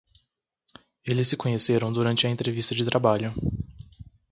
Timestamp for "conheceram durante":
1.37-2.25